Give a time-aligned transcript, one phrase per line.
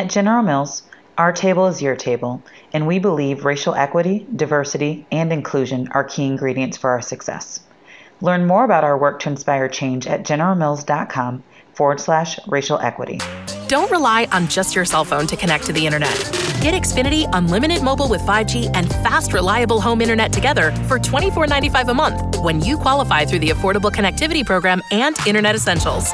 [0.00, 0.82] At General Mills,
[1.18, 6.24] our table is your table, and we believe racial equity, diversity, and inclusion are key
[6.24, 7.60] ingredients for our success.
[8.22, 11.42] Learn more about our work to inspire change at generalmills.com
[11.74, 13.20] forward slash racial equity.
[13.68, 16.16] Don't rely on just your cell phone to connect to the internet.
[16.62, 21.94] Get Xfinity Unlimited Mobile with 5G and fast, reliable home internet together for $24.95 a
[21.94, 26.10] month when you qualify through the Affordable Connectivity Program and Internet Essentials.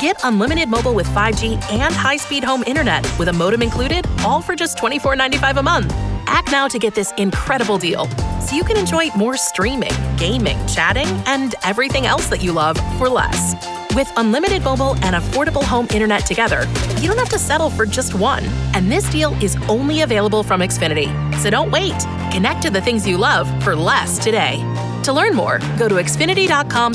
[0.00, 4.40] Get unlimited mobile with 5G and high speed home internet with a modem included, all
[4.40, 5.92] for just $24.95 a month.
[6.26, 8.08] Act now to get this incredible deal
[8.40, 13.08] so you can enjoy more streaming, gaming, chatting, and everything else that you love for
[13.08, 13.54] less.
[13.94, 16.66] With unlimited mobile and affordable home internet together,
[17.00, 18.44] you don't have to settle for just one.
[18.74, 21.08] And this deal is only available from Xfinity.
[21.38, 21.98] So don't wait.
[22.30, 24.58] Connect to the things you love for less today.
[25.04, 26.94] To learn more, go to Xfinity.com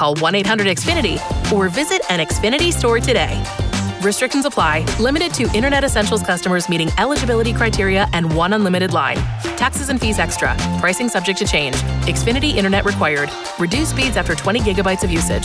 [0.00, 3.42] slash free, call 1-800-XFINITY, or visit an Xfinity store today.
[4.02, 9.16] Restrictions apply, limited to Internet Essentials customers meeting eligibility criteria and one unlimited line.
[9.56, 10.56] Taxes and fees extra.
[10.80, 11.74] Pricing subject to change.
[12.06, 13.30] Xfinity Internet required.
[13.58, 15.44] Reduced speeds after 20 gigabytes of usage.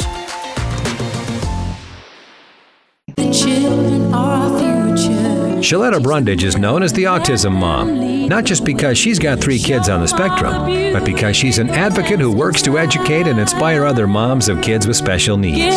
[5.66, 9.90] Shaletta Brundage is known as the autism mom, not just because she's got three kids
[9.90, 14.06] on the spectrum, but because she's an advocate who works to educate and inspire other
[14.06, 15.76] moms of kids with special needs.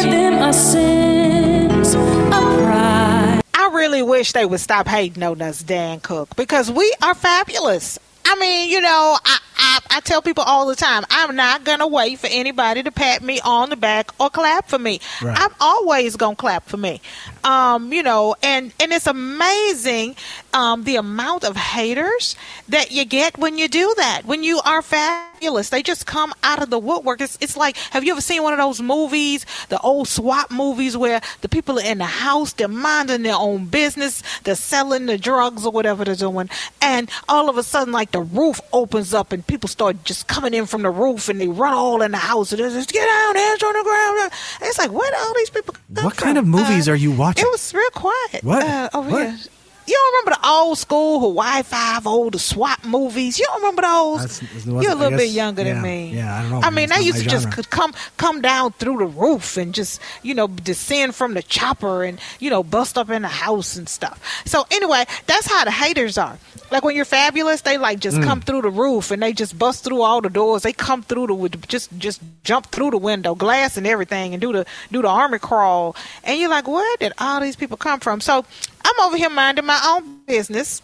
[3.54, 7.98] I really wish they would stop hating on us, Dan Cook, because we are fabulous.
[8.30, 11.78] I mean, you know, I, I, I tell people all the time, I'm not going
[11.78, 15.00] to wait for anybody to pat me on the back or clap for me.
[15.22, 15.34] Right.
[15.38, 17.00] I'm always going to clap for me.
[17.42, 20.14] Um, you know, and, and it's amazing
[20.52, 22.36] um, the amount of haters
[22.68, 24.82] that you get when you do that, when you are
[25.38, 25.68] fabulous.
[25.70, 27.20] They just come out of the woodwork.
[27.20, 30.96] It's, it's like, have you ever seen one of those movies, the old SWAT movies
[30.96, 35.16] where the people are in the house, they're minding their own business, they're selling the
[35.18, 36.48] drugs or whatever they're doing,
[36.82, 40.54] and all of a sudden, like the roof opens up and people start just coming
[40.54, 43.06] in from the roof and they run all in the house and they just get
[43.06, 44.18] down, hands on the ground.
[44.60, 46.24] And it's like, where all these people What from?
[46.24, 47.44] kind of movies Uh, are you watching?
[47.46, 48.42] It was real quiet.
[48.42, 48.62] What?
[48.62, 49.26] Uh, over What?
[49.28, 49.38] here.
[49.88, 53.38] You don't remember the old school Hawaii Five O, the SWAT movies?
[53.38, 54.42] You don't remember those?
[54.66, 56.10] You're a little bit younger yeah, than me.
[56.14, 56.60] yeah, I don't know.
[56.62, 57.56] I mean, they used to just genre.
[57.56, 62.04] could come come down through the roof and just you know descend from the chopper
[62.04, 64.22] and you know bust up in the house and stuff.
[64.44, 66.38] So anyway, that's how the haters are.
[66.70, 68.00] Like when you're fabulous, they like Mm.
[68.02, 70.62] just come through the roof and they just bust through all the doors.
[70.64, 74.52] They come through the just just jump through the window, glass and everything, and do
[74.52, 75.96] the do the army crawl.
[76.24, 78.20] And you're like, where did all these people come from?
[78.20, 78.44] So
[78.88, 80.80] I'm over here minding my own business.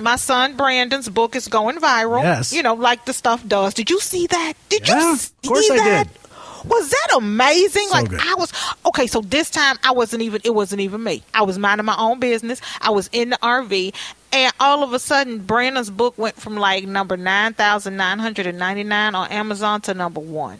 [0.00, 2.22] My son Brandon's book is going viral.
[2.22, 2.52] Yes.
[2.52, 3.74] You know, like the stuff does.
[3.74, 4.54] Did you see that?
[4.68, 6.08] Did Yeah, you of see course I that?
[6.08, 6.20] did.
[6.68, 7.88] Was that amazing?
[7.88, 8.20] So like good.
[8.20, 8.52] I was
[8.86, 9.06] okay.
[9.06, 10.40] So this time I wasn't even.
[10.44, 11.22] It wasn't even me.
[11.34, 12.60] I was minding my own business.
[12.80, 13.94] I was in the RV,
[14.32, 18.46] and all of a sudden, Brandon's book went from like number nine thousand nine hundred
[18.46, 20.58] and ninety nine on Amazon to number one.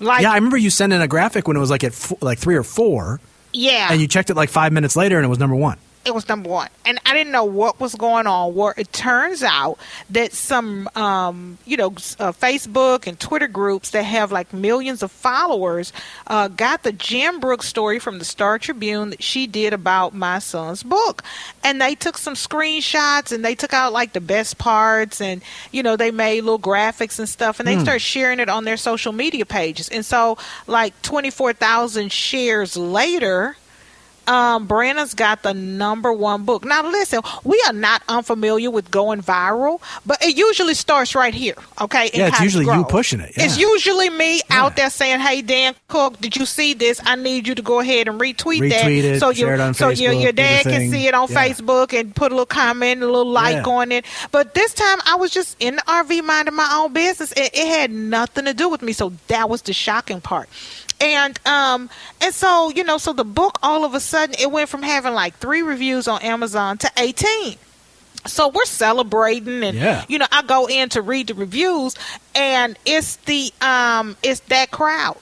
[0.00, 2.38] Like yeah, I remember you sending a graphic when it was like at f- like
[2.38, 3.20] three or four,
[3.54, 5.78] yeah, and you checked it like five minutes later, and it was number one.
[6.04, 6.68] It was number one.
[6.84, 8.54] And i didn't know what was going on.
[8.54, 9.78] Where it turns out
[10.10, 15.10] that some um, you know uh, facebook and twitter groups that have like millions of
[15.10, 15.92] followers
[16.26, 20.38] uh, got the jim brooks story from the star tribune that she did about my
[20.38, 21.22] son's book.
[21.62, 25.82] And they took some screenshots and they took out like the best parts and you
[25.82, 29.12] know they made little graphics and stuff and they started sharing it on their social
[29.12, 29.88] media pages.
[29.88, 33.56] And so like 24000 shares later
[34.26, 36.64] um, Brandon's got the number one book.
[36.64, 41.54] Now, listen, we are not unfamiliar with going viral, but it usually starts right here,
[41.80, 42.10] okay?
[42.12, 46.20] Yeah, it's usually you pushing it, It's usually me out there saying, "Hey, Dan Cook,
[46.20, 47.00] did you see this?
[47.04, 49.88] I need you to go ahead and retweet, that, Retweet it, so your it so
[49.88, 51.44] your Facebook, your the dad can see it on Yeah.
[51.48, 53.72] Facebook and put a little comment, a little like Yeah.
[53.72, 57.32] on it." But this time, I was just in the RV minding my own business.
[57.32, 60.48] It, it had nothing to do with me, so that was the shocking part
[61.04, 61.90] and um
[62.22, 65.12] and so you know so the book all of a sudden it went from having
[65.12, 67.56] like three reviews on amazon to 18
[68.26, 70.04] so we're celebrating and Yeah.
[70.08, 71.94] you know i go in to read the reviews
[72.34, 75.18] and it's the um it's that crowd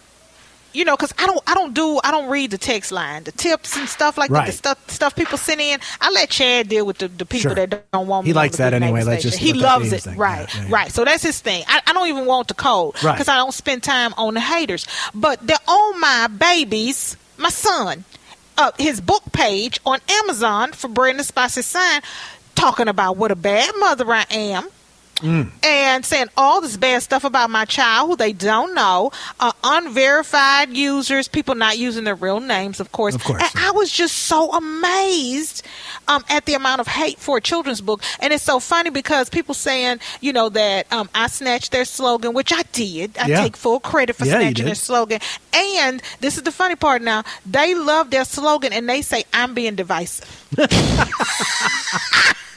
[0.73, 3.33] you know because i don't i don't do i don't read the text line the
[3.33, 6.85] tips and stuff like that the stuff stuff people send in i let chad deal
[6.87, 7.55] with the, the people Sure.
[7.55, 9.03] that don't want me He likes that anyway.
[9.05, 10.17] Let's just he loves it thing.
[10.19, 10.75] right Yeah, yeah, yeah.
[10.75, 13.13] right so that's his thing i, I don't even want the code Right.
[13.13, 18.05] because i don't spend time on the haters but they're on my babies my son
[18.59, 22.01] uh, his book page on amazon for brandon spots his sign
[22.55, 24.69] talking about what a bad mother i am
[25.23, 29.11] and saying all this bad stuff about my child who they don't know,
[29.41, 33.15] uh, unverified users, people not using their real names, of course.
[33.15, 33.51] Of course, And.
[33.65, 35.65] I was just so amazed
[36.09, 38.03] um, at the amount of hate for a children's book.
[38.21, 42.33] And it's so funny because people saying, you know, that um, I snatched their slogan,
[42.35, 43.17] which I did.
[43.19, 43.43] I Yeah.
[43.43, 45.21] take full credit for Yeah, snatching their slogan.
[45.55, 47.23] And this is the funny part now.
[47.47, 50.29] They love their slogan and they say, I'm being divisive.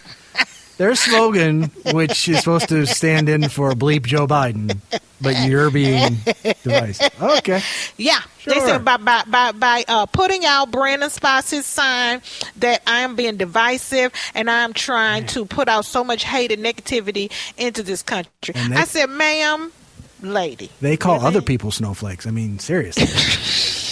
[0.78, 1.64] Their slogan,
[1.94, 4.78] which is supposed to stand in for bleep Joe Biden,
[5.22, 6.18] but you're being
[6.64, 7.12] divisive.
[7.22, 7.62] Okay.
[7.98, 8.68] Yeah, they Sure.
[8.68, 12.22] said by by by, by uh, putting out Brandon Spots His Sign
[12.58, 16.64] that I am being divisive and I'm trying to put out so much hate and
[16.64, 18.54] negativity into this country.
[18.54, 19.72] They- I said, "Ma'am,
[20.22, 21.28] lady, They call Really?
[21.28, 22.28] other people snowflakes.
[22.28, 23.06] I mean, seriously.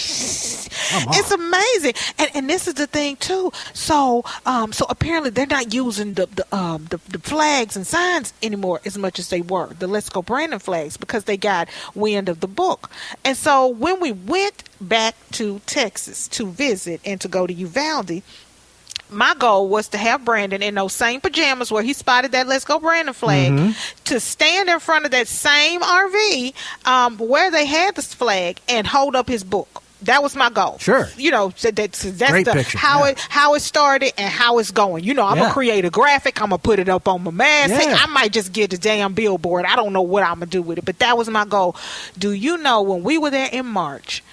[0.92, 3.52] It's amazing, and and this is the thing too.
[3.74, 8.34] So, um, so apparently they're not using the the um the, the flags and signs
[8.42, 12.30] anymore as much as they were the Let's Go Brandon flags because they got wind
[12.30, 12.90] of the book.
[13.24, 18.22] And so when we went back to Texas to visit and to go to Uvalde,
[19.10, 22.66] my goal was to have Brandon in those same pajamas where he spotted that Let's
[22.66, 23.76] Go Brandon flag
[24.06, 26.54] to stand in front of that same RV
[26.86, 29.83] um, where they had this flag and hold up his book.
[30.06, 30.78] That was my goal.
[30.80, 31.08] Sure.
[31.18, 33.12] You know, that's, that's Great the, picture, how yeah.
[33.12, 35.04] it how it started and how it's going.
[35.04, 35.44] You know, I'm Yeah.
[35.44, 36.42] gonna create a graphic.
[36.42, 37.70] I'm gonna put it up on my mask.
[37.86, 37.98] Yeah.
[38.00, 39.66] I might just get the damn billboard.
[39.66, 41.76] I don't know what I'm gonna do with it, but that was my goal.
[42.18, 44.24] Do you know when we were there in March?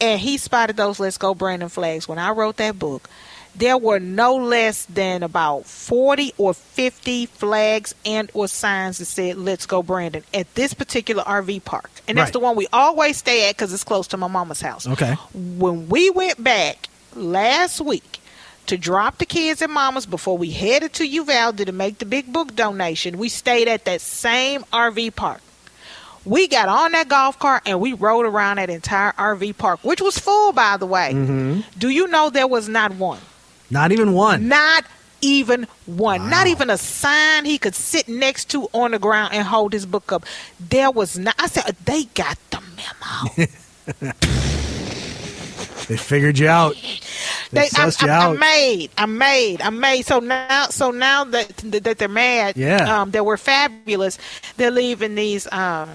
[0.00, 2.06] and he spotted those Let's Go Brandon flags.
[2.06, 3.10] When I wrote that book,
[3.58, 9.36] there were no less than about 40 or 50 flags and or signs that said
[9.36, 11.90] Let's Go Brandon at this particular RV park.
[12.06, 12.32] And that's Right.
[12.34, 14.86] the one we always stay at because it's close to my mama's house.
[14.86, 15.14] Okay.
[15.34, 18.20] When we went back last week
[18.66, 22.32] to drop the kids and mama's before we headed to Uvalde to make the big
[22.32, 25.40] book donation, we stayed at that same RV park.
[26.24, 30.02] We got on that golf cart and we rode around that entire RV park, which
[30.02, 31.12] was full, by the way.
[31.14, 31.60] Mm-hmm.
[31.78, 33.20] Do you know there was not one?
[33.70, 34.48] Not even one.
[34.48, 34.84] Not
[35.20, 36.30] even one.
[36.30, 39.84] Not even a sign he could sit next to on the ground and hold his
[39.86, 40.24] book up.
[40.60, 41.34] There was not.
[41.38, 43.48] I said, they got the memo.
[45.88, 46.74] They figured you out.
[47.50, 48.32] They, They, I'm, you out.
[48.32, 48.90] I'm made.
[48.98, 49.62] I'm made.
[49.62, 50.04] I'm made.
[50.04, 53.00] So now, so now that that they're mad, Yeah.
[53.00, 54.18] um, that we're fabulous,
[54.58, 55.88] they're leaving these um,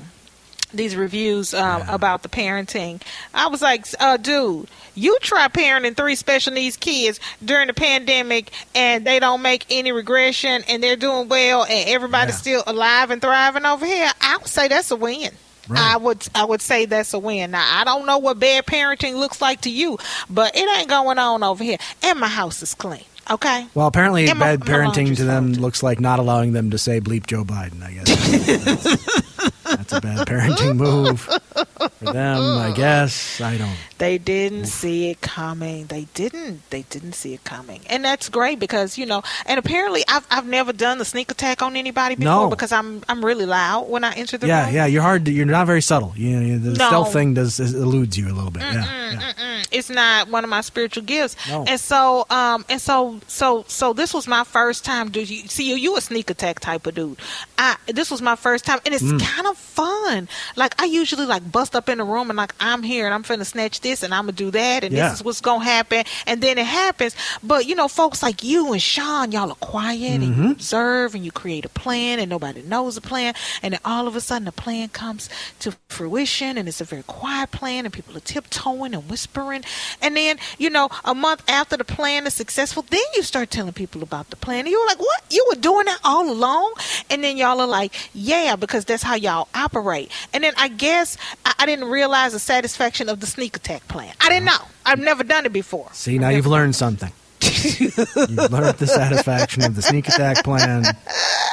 [0.74, 3.04] these reviews um, about the parenting.
[3.36, 8.52] I was like, uh, dude, you try parenting three special needs kids during the pandemic,
[8.76, 12.40] and they don't make any regression, and they're doing well, and everybody's Yeah.
[12.42, 14.12] still alive and thriving over here.
[14.22, 15.32] I would say that's a win.
[15.70, 15.94] Right.
[15.94, 17.52] I would I would say that's a win.
[17.52, 19.98] Now I don't know what bad parenting looks like to you,
[20.30, 21.78] but it ain't going on over here.
[22.02, 23.06] And my house is clean.
[23.32, 23.66] Okay.
[23.74, 27.44] Well, apparently, bad parenting to them looks like not allowing them to say bleep Joe
[27.46, 29.54] Biden, I guess.
[29.64, 33.40] that's, a bad parenting move for them, I guess.
[33.40, 33.76] I don't.
[33.98, 35.86] They didn't see it coming.
[35.86, 36.70] They didn't.
[36.70, 39.24] They didn't see it coming, and that's great because you know.
[39.46, 42.50] And apparently, I've I've never done the sneak attack on anybody before No.
[42.50, 44.74] because I'm I'm really loud when I enter the Yeah, room.
[44.76, 44.86] yeah, yeah.
[44.88, 45.26] you're hard.
[45.26, 46.14] To, you're not very subtle.
[46.18, 46.88] You know, the No.
[46.88, 48.64] stealth thing does eludes you a little bit.
[48.64, 48.84] Yeah,
[49.14, 49.34] yeah.
[49.74, 51.36] It's not one of my spiritual gifts.
[51.50, 51.66] No.
[51.68, 55.10] And so, um, and so, so, so this was my first time.
[55.10, 55.76] Do you see you?
[55.76, 57.18] You a sneak attack type of dude.
[57.58, 59.20] I this was my first time, and it's Mm.
[59.22, 60.30] kind of fun.
[60.56, 63.24] Like I usually like bust up in the room and like I'm here and I'm
[63.24, 65.10] finna snatch this and I'm gonna do that and Yeah.
[65.10, 67.16] this is what's gonna happen, and then it happens.
[67.44, 70.44] But you know, folks like you and Sean, y'all are quiet and Mm-hmm.
[70.46, 74.08] you observe and you create a plan, and nobody knows the plan, and then all
[74.08, 77.94] of a sudden the plan comes to fruition, and it's a very quiet plan, and
[77.94, 79.63] people are tiptoeing and whispering,
[80.02, 83.74] and then you know, a month after the plan is successful, then you start telling
[83.74, 85.24] people about the plan, and you're like, "What?
[85.30, 86.74] You were doing that all along?"
[87.10, 90.12] And then y'all are like, "Yeah," because that's how y'all operate.
[90.34, 94.14] And then I guess I, I didn't realize the satisfaction of the sneak attack plan.
[94.22, 94.58] I didn't know.
[94.86, 95.90] I've never done it before.
[95.94, 97.12] See, now you've learned something.
[97.42, 100.84] you've learned the satisfaction of the sneak attack plan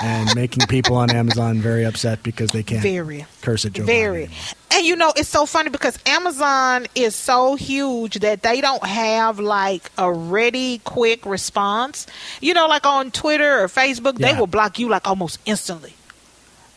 [0.03, 3.27] and making people on Amazon very upset because they can't Very.
[3.43, 4.27] curse at Joe Very.
[4.27, 4.55] Biden.
[4.73, 9.39] And you know, it's so funny because Amazon is so huge that they don't have
[9.39, 12.07] like a ready, quick response.
[12.41, 15.95] You know, like on Twitter or Facebook, they will block you like almost instantly.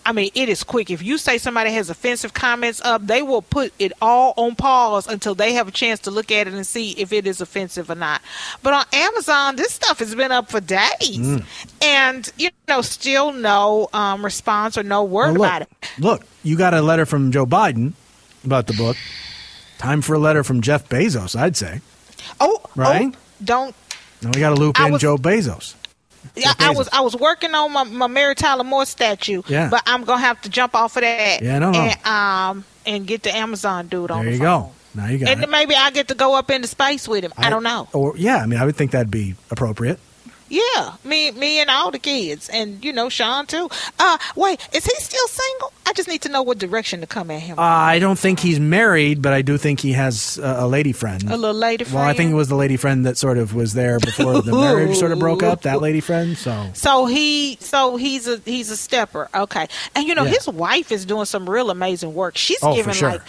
[0.06, 0.92] I mean, it is quick.
[0.92, 5.08] If you say somebody has offensive comments up, they will put it all on pause
[5.08, 7.90] until they have a chance to look at it and see if it is offensive
[7.90, 8.22] or not.
[8.62, 11.44] But on Amazon, this stuff has been up for days, Mm.
[11.82, 15.70] and you know, still no um, response or no word Well, look, about it.
[16.00, 17.94] look, you got a letter from Joe Biden
[18.44, 18.98] about the book.
[19.78, 21.82] Time for a letter from Jeff Bezos, I'd say.
[22.40, 23.14] Oh, Right?
[23.14, 23.76] oh, don't.
[24.22, 25.76] Now we got to loop I in was- Joe Bezos.
[26.36, 29.70] Yeah, I was I was working on my, my Mary Tyler Moore statue, Yeah.
[29.70, 31.42] but I'm gonna have to jump off of that.
[31.42, 31.80] Yeah, no, no.
[31.80, 34.62] And um and get the Amazon dude on There the you phone.
[34.64, 34.72] go.
[34.96, 35.50] Now you got And it.
[35.50, 37.34] maybe I get to go up into space with him.
[37.38, 37.88] I, don't know.
[37.94, 40.00] Or yeah, I mean, I would think that'd be appropriate.
[40.54, 43.70] Yeah, me, me, and all the kids, and you know Sean too.
[43.98, 45.74] Uh, wait, is he still single?
[45.88, 47.58] I just need to know what direction to come at him.
[47.58, 50.92] Uh, I don't think he's married, but I do think he has a, a lady
[50.94, 51.24] friend.
[51.24, 51.96] a little lady friend.
[51.96, 54.52] Well, I think it was the lady friend that sort of was there before the
[54.52, 55.64] marriage sort of broke up.
[55.64, 56.38] That lady friend.
[56.38, 59.30] So So he, so he's a he's a stepper.
[59.34, 60.32] Okay, and you know Yeah.
[60.34, 62.38] his wife is doing some real amazing work.
[62.38, 63.10] She's Oh, giving sure.
[63.10, 63.22] like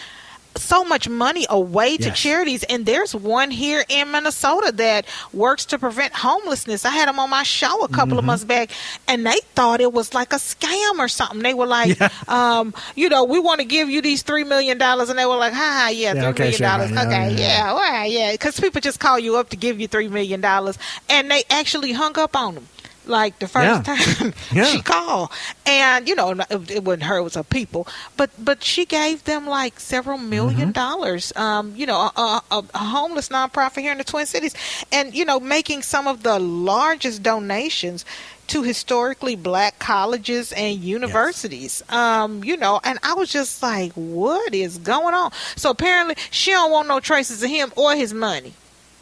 [0.57, 2.19] so much money away to Yes.
[2.19, 6.85] charities and there's one here in minnesota that works to prevent homelessness.
[6.85, 8.19] I had them on my show a couple Mm-hmm.
[8.21, 8.71] of months back
[9.09, 11.41] and they thought it was like a scam or something.
[11.41, 15.11] They were like um, you know we want to give you these three million dollars
[15.11, 16.91] and they were like ha ha yeah Yeah, three okay, million dollars.
[16.93, 18.33] yeah, okay yeah, yeah all right yeah.
[18.33, 21.93] Because people just call you up to give you three million dollars and they actually
[21.93, 22.69] hung up on them
[23.07, 23.83] like the first Yeah.
[23.83, 24.65] time Yeah.
[24.65, 25.31] she called.
[25.67, 27.87] And you know it, it wasn't her it was her people.
[28.17, 30.71] But but she gave them like several million Mm-hmm.
[30.73, 34.55] dollars um you know a, a, a a homeless nonprofit here in the twin cities.
[34.93, 38.05] And you know making some of the largest donations
[38.47, 41.83] to historically black colleges and universities.
[41.89, 45.31] Um you know and i was just like what is going on?
[45.57, 48.53] So apparently she don't want no traces of him or his money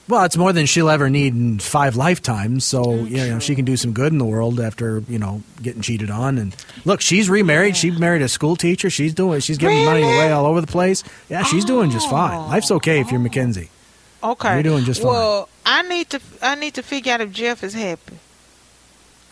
[0.09, 2.65] Well, it's more than she'll ever need in five lifetimes.
[2.65, 5.81] So you know she can do some good in the world after you know getting
[5.81, 6.39] cheated on.
[6.39, 7.77] And look, she's remarried.
[7.77, 8.91] She married a school teacher.
[8.91, 9.41] She's doing.
[9.41, 11.05] She's giving money away all over the place.
[11.29, 12.39] Yeah, she's doing just fine.
[12.49, 13.71] Life's okay if you're Mackenzie.
[14.23, 15.11] okay You're doing just fine.
[15.11, 18.19] well i need to i need to figure out if jeff is happy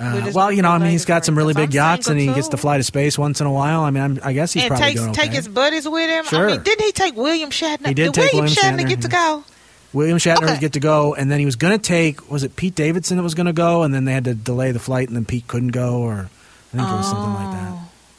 [0.01, 2.25] Uh, well, you know, I mean, he's got some really big I'm yachts, and he
[2.25, 3.83] single gets to fly to space once in a while.
[3.83, 5.23] I mean, I'm, I guess he's and probably takes doing okay.
[5.25, 6.25] take his buddies with him.
[6.25, 6.49] Sure.
[6.49, 7.89] I mean, didn't he take William Shatner?
[7.89, 9.27] He did take William Shatner, Shatner, get to yeah.
[9.29, 9.45] go?
[9.93, 10.51] William Shatner Okay.
[10.53, 13.17] was get to go, and then he was going to take was it Pete Davidson
[13.17, 15.25] that was going to go, and then they had to delay the flight, and then
[15.25, 16.31] Pete couldn't go, or
[16.73, 17.73] I think it was something like that.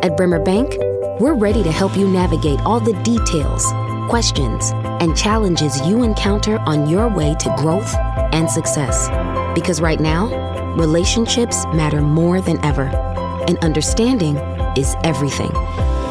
[0.04, 0.76] At Bremer Bank,
[1.20, 3.66] we're ready to help you navigate all the details,
[4.10, 7.96] questions, and challenges you encounter on your way to growth
[8.34, 9.10] and success.
[9.56, 12.88] Because right now, relationships matter more than ever,
[13.48, 14.38] and understanding
[14.78, 15.52] is everything.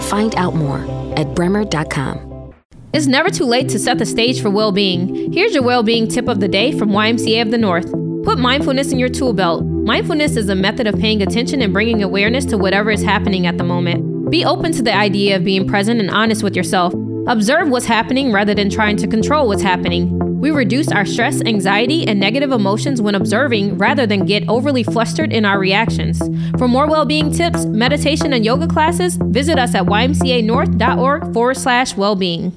[0.03, 0.79] Find out more
[1.17, 2.53] at bremer.com.
[2.93, 5.33] It's never too late to set the stage for well being.
[5.33, 7.91] Here's your well being tip of the day from YMCA of the North.
[8.25, 9.65] Put mindfulness in your tool belt.
[9.65, 13.59] Mindfulness is a method of paying attention and bringing awareness to whatever is happening at
[13.59, 14.31] the moment.
[14.31, 16.95] Be open to the idea of being present and honest with yourself.
[17.27, 20.19] Observe what's happening rather than trying to control what's happening.
[20.41, 25.33] We reduce our stress, anxiety, and negative emotions when observing rather than get overly flustered
[25.33, 26.21] in our reactions.
[26.59, 31.97] For more well being tips, meditation, and yoga classes, visit us at ymcanorth.org forward slash
[31.97, 32.53] well being.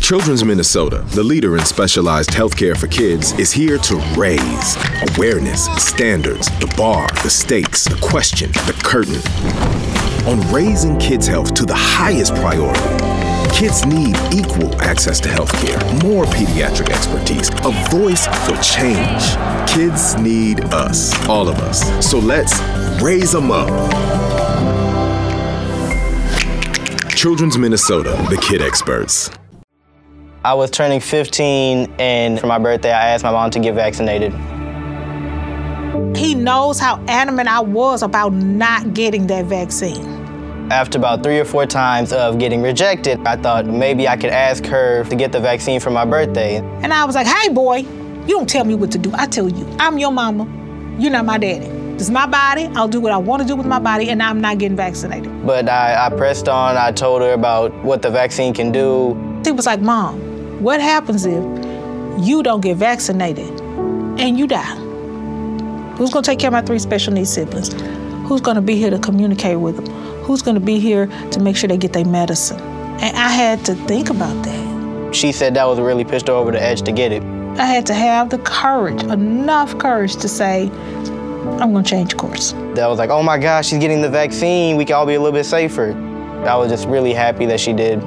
[0.00, 4.76] Children's Minnesota, the leader in specialized healthcare for kids, is here to raise
[5.14, 9.20] awareness, standards, the bar, the stakes, the question, the curtain.
[10.26, 13.05] On raising kids' health to the highest priority,
[13.56, 19.34] kids need equal access to healthcare, more pediatric expertise, a voice for change.
[19.66, 22.06] Kids need us, all of us.
[22.06, 22.60] So let's
[23.00, 23.70] raise them up.
[27.08, 29.30] Children's Minnesota, the kid experts.
[30.44, 34.34] I was turning 15, and for my birthday, I asked my mom to get vaccinated.
[36.14, 40.15] He knows how adamant I was about not getting that vaccine.
[40.70, 44.66] After about three or four times of getting rejected, I thought maybe I could ask
[44.66, 46.56] her to get the vaccine for my birthday.
[46.82, 47.76] And I was like, hey, boy,
[48.26, 49.12] you don't tell me what to do.
[49.14, 50.44] I tell you, I'm your mama.
[50.98, 51.68] You're not my daddy.
[51.92, 52.64] This is my body.
[52.74, 55.46] I'll do what I want to do with my body, and I'm not getting vaccinated.
[55.46, 56.76] But I, I pressed on.
[56.76, 59.40] I told her about what the vaccine can do.
[59.44, 60.18] She was like, Mom,
[60.60, 61.44] what happens if
[62.18, 63.48] you don't get vaccinated
[64.18, 64.74] and you die?
[65.96, 67.72] Who's going to take care of my three special needs siblings?
[68.26, 69.95] Who's going to be here to communicate with them?
[70.26, 72.58] Who's going to be here to make sure they get their medicine?
[72.60, 75.14] And I had to think about that.
[75.14, 77.22] She said that was really pushed her over the edge to get it.
[77.60, 80.68] I had to have the courage, enough courage to say,
[81.60, 82.54] I'm going to change course.
[82.74, 84.76] That was like, oh my gosh, she's getting the vaccine.
[84.76, 85.92] We can all be a little bit safer.
[86.44, 88.02] I was just really happy that she did.